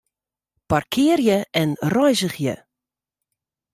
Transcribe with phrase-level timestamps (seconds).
[0.69, 2.57] Parkearje en reizigje.